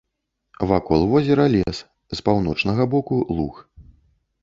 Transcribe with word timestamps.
Вакол 0.71 1.01
возера 1.11 1.45
лес, 1.57 1.77
з 2.17 2.25
паўночнага 2.31 2.91
боку 2.97 3.23
луг. 3.39 3.65